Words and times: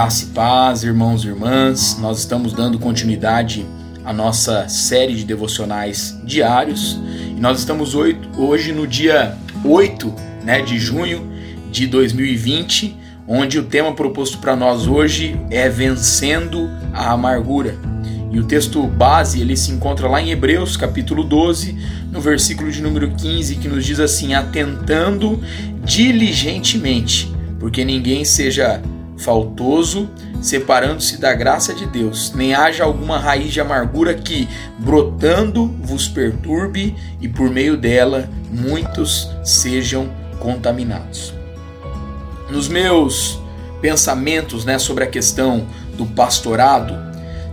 Graça 0.00 0.24
e 0.24 0.28
paz, 0.28 0.82
irmãos 0.82 1.24
e 1.24 1.26
irmãs. 1.26 1.98
Nós 2.00 2.20
estamos 2.20 2.54
dando 2.54 2.78
continuidade 2.78 3.66
à 4.02 4.14
nossa 4.14 4.66
série 4.66 5.14
de 5.14 5.26
devocionais 5.26 6.18
diários. 6.24 6.98
E 7.36 7.38
nós 7.38 7.58
estamos 7.58 7.94
hoje 7.94 8.72
no 8.72 8.86
dia 8.86 9.36
8 9.62 10.14
né, 10.42 10.62
de 10.62 10.78
junho 10.78 11.30
de 11.70 11.86
2020, 11.86 12.96
onde 13.28 13.58
o 13.58 13.64
tema 13.64 13.92
proposto 13.92 14.38
para 14.38 14.56
nós 14.56 14.86
hoje 14.86 15.38
é 15.50 15.68
Vencendo 15.68 16.70
a 16.94 17.10
Amargura. 17.10 17.76
E 18.32 18.40
o 18.40 18.44
texto 18.44 18.82
base 18.86 19.42
ele 19.42 19.54
se 19.54 19.70
encontra 19.70 20.08
lá 20.08 20.22
em 20.22 20.30
Hebreus, 20.30 20.78
capítulo 20.78 21.22
12, 21.22 21.76
no 22.10 22.22
versículo 22.22 22.72
de 22.72 22.80
número 22.80 23.10
15, 23.10 23.56
que 23.56 23.68
nos 23.68 23.84
diz 23.84 24.00
assim: 24.00 24.32
Atentando 24.32 25.38
diligentemente, 25.84 27.30
porque 27.58 27.84
ninguém 27.84 28.24
seja 28.24 28.80
faltoso, 29.20 30.08
separando-se 30.40 31.18
da 31.18 31.32
graça 31.34 31.74
de 31.74 31.86
Deus, 31.86 32.32
nem 32.34 32.54
haja 32.54 32.84
alguma 32.84 33.18
raiz 33.18 33.52
de 33.52 33.60
amargura 33.60 34.14
que, 34.14 34.48
brotando, 34.78 35.66
vos 35.82 36.08
perturbe 36.08 36.96
e 37.20 37.28
por 37.28 37.50
meio 37.50 37.76
dela 37.76 38.28
muitos 38.50 39.30
sejam 39.44 40.10
contaminados. 40.38 41.34
Nos 42.50 42.66
meus 42.66 43.38
pensamentos 43.80 44.64
né, 44.64 44.78
sobre 44.78 45.04
a 45.04 45.06
questão 45.06 45.66
do 45.96 46.06
pastorado, 46.06 46.98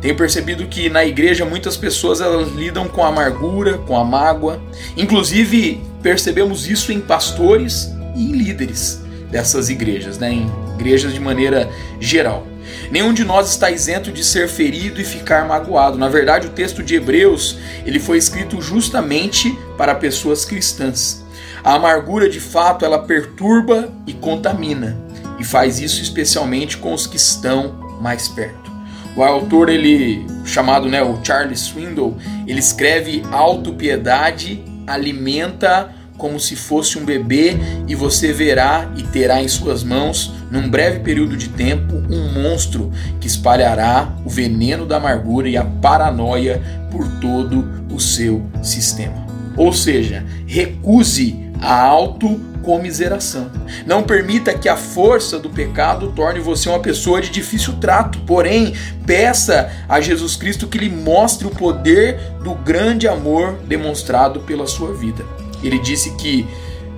tenho 0.02 0.16
percebido 0.16 0.68
que 0.68 0.90
na 0.90 1.04
igreja 1.04 1.44
muitas 1.44 1.76
pessoas 1.76 2.22
elas 2.22 2.50
lidam 2.54 2.88
com 2.88 3.04
a 3.04 3.10
amargura, 3.10 3.78
com 3.80 3.98
a 3.98 4.06
mágoa. 4.06 4.62
Inclusive, 4.96 5.82
percebemos 6.02 6.68
isso 6.68 6.92
em 6.92 7.02
pastores 7.02 7.92
e 8.16 8.26
em 8.26 8.32
líderes 8.32 9.07
dessas 9.30 9.70
igrejas, 9.70 10.18
né? 10.18 10.32
em 10.32 10.52
igrejas 10.76 11.14
de 11.14 11.20
maneira 11.20 11.70
geral. 12.00 12.46
Nenhum 12.92 13.14
de 13.14 13.24
nós 13.24 13.50
está 13.50 13.70
isento 13.70 14.12
de 14.12 14.24
ser 14.24 14.48
ferido 14.48 15.02
e 15.02 15.04
ficar 15.04 15.48
magoado. 15.48 15.98
Na 15.98 16.10
verdade, 16.10 16.48
o 16.48 16.52
texto 16.52 16.84
de 16.84 16.96
Hebreus 16.96 17.58
ele 17.86 18.00
foi 18.00 18.18
escrito 18.18 18.62
justamente 18.62 19.58
para 19.78 19.96
pessoas 19.96 20.46
cristãs. 20.46 21.26
A 21.64 21.74
amargura, 21.74 22.30
de 22.30 22.40
fato, 22.40 22.86
ela 22.86 23.00
perturba 23.00 23.90
e 24.06 24.14
contamina, 24.14 24.98
e 25.40 25.44
faz 25.44 25.80
isso 25.80 26.02
especialmente 26.02 26.78
com 26.78 26.94
os 26.94 27.06
que 27.06 27.18
estão 27.18 27.98
mais 28.02 28.28
perto. 28.28 28.72
O 29.16 29.24
autor, 29.24 29.68
ele 29.68 30.26
chamado 30.46 30.88
né, 30.88 31.02
o 31.04 31.20
Charles 31.24 31.60
Swindoll, 31.62 32.18
ele 32.46 32.60
escreve 32.60 33.24
autopiedade 33.32 34.64
alimenta 34.88 35.94
como 36.18 36.40
se 36.40 36.56
fosse 36.56 36.98
um 36.98 37.06
bebê, 37.06 37.56
e 37.88 37.96
você 37.96 38.34
verá 38.34 38.92
e 38.98 39.04
terá 39.04 39.42
em 39.42 39.48
suas 39.48 39.84
mãos, 39.84 40.34
num 40.50 40.70
breve 40.70 41.00
período 41.00 41.38
de 41.38 41.50
tempo, 41.50 41.96
um 42.10 42.32
monstro 42.32 42.92
que 43.20 43.28
espalhará 43.28 44.16
o 44.26 44.30
veneno 44.30 44.86
da 44.86 44.98
amargura 44.98 45.48
e 45.48 45.56
a 45.56 45.64
paranoia 45.64 46.62
por 46.92 47.08
todo 47.20 47.68
o 47.94 48.00
seu 48.00 48.46
sistema. 48.64 49.28
Ou 49.56 49.74
seja, 49.74 50.26
recuse 50.46 51.48
a 51.62 51.82
autocomiseração. 51.82 53.50
Não 53.86 54.04
permita 54.04 54.54
que 54.54 54.70
a 54.70 54.78
força 54.78 55.40
do 55.40 55.50
pecado 55.50 56.12
torne 56.16 56.40
você 56.40 56.70
uma 56.70 56.80
pessoa 56.80 57.22
de 57.22 57.30
difícil 57.30 57.74
trato. 57.74 58.20
Porém, 58.20 58.74
peça 59.06 59.72
a 59.90 60.00
Jesus 60.00 60.36
Cristo 60.36 60.68
que 60.68 60.78
lhe 60.78 60.90
mostre 60.90 61.48
o 61.48 61.52
poder 61.52 62.20
do 62.44 62.54
grande 62.54 63.08
amor 63.08 63.58
demonstrado 63.68 64.42
pela 64.42 64.68
sua 64.68 64.94
vida. 64.94 65.26
Ele 65.64 65.80
disse 65.80 66.12
que 66.16 66.48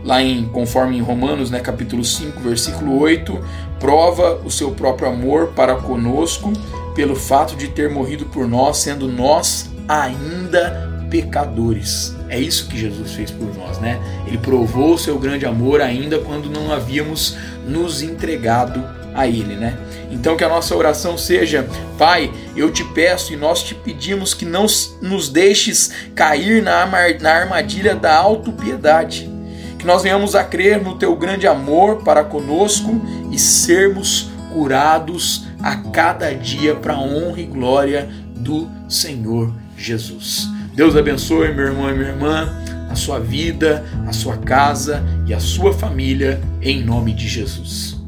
lá 0.03 0.21
em 0.21 0.45
conforme 0.45 0.97
em 0.97 1.01
Romanos, 1.01 1.51
né, 1.51 1.59
capítulo 1.59 2.03
5, 2.03 2.39
versículo 2.39 2.99
8, 2.99 3.39
prova 3.79 4.39
o 4.43 4.51
seu 4.51 4.71
próprio 4.71 5.09
amor 5.09 5.47
para 5.55 5.75
conosco 5.75 6.51
pelo 6.95 7.15
fato 7.15 7.55
de 7.55 7.67
ter 7.67 7.89
morrido 7.89 8.25
por 8.25 8.47
nós, 8.47 8.77
sendo 8.77 9.07
nós 9.07 9.69
ainda 9.87 10.89
pecadores. 11.09 12.15
É 12.29 12.39
isso 12.39 12.67
que 12.67 12.77
Jesus 12.77 13.13
fez 13.13 13.31
por 13.31 13.53
nós, 13.55 13.79
né? 13.79 13.99
Ele 14.27 14.37
provou 14.37 14.93
o 14.93 14.97
seu 14.97 15.17
grande 15.17 15.45
amor 15.45 15.81
ainda 15.81 16.19
quando 16.19 16.49
não 16.49 16.71
havíamos 16.71 17.35
nos 17.65 18.01
entregado 18.01 18.83
a 19.19 19.27
Ele, 19.27 19.55
né? 19.55 19.77
Então 20.11 20.35
que 20.35 20.43
a 20.43 20.49
nossa 20.49 20.75
oração 20.75 21.17
seja, 21.17 21.67
Pai, 21.97 22.31
eu 22.55 22.71
te 22.71 22.83
peço 22.83 23.33
e 23.33 23.37
nós 23.37 23.61
te 23.63 23.75
pedimos 23.75 24.33
que 24.33 24.45
não 24.45 24.65
nos 25.01 25.29
deixes 25.29 25.91
cair 26.15 26.63
na 26.63 26.83
armadilha 26.83 27.95
da 27.95 28.15
autopiedade, 28.15 29.29
que 29.77 29.85
nós 29.85 30.03
venhamos 30.03 30.35
a 30.35 30.43
crer 30.43 30.81
no 30.81 30.95
teu 30.95 31.15
grande 31.15 31.47
amor 31.47 32.03
para 32.03 32.23
conosco 32.23 33.01
e 33.31 33.37
sermos 33.37 34.29
curados 34.53 35.45
a 35.61 35.75
cada 35.75 36.33
dia 36.33 36.75
para 36.75 36.93
a 36.93 36.99
honra 36.99 37.41
e 37.41 37.45
glória 37.45 38.09
do 38.35 38.69
Senhor 38.87 39.53
Jesus. 39.77 40.47
Deus 40.73 40.95
abençoe, 40.95 41.53
meu 41.53 41.67
irmão 41.67 41.89
e 41.89 41.93
minha 41.93 42.09
irmã, 42.09 42.49
a 42.89 42.95
sua 42.95 43.19
vida, 43.19 43.85
a 44.07 44.13
sua 44.13 44.37
casa 44.37 45.03
e 45.27 45.33
a 45.33 45.39
sua 45.39 45.73
família, 45.73 46.41
em 46.61 46.83
nome 46.83 47.13
de 47.13 47.27
Jesus. 47.27 47.98